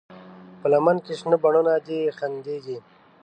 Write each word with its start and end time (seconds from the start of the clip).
په 0.59 0.67
لمن 0.73 0.97
کې 1.05 1.13
شنه 1.19 1.37
بڼوڼه 1.43 1.75
دي 1.87 1.99
خندېږي 2.17 2.77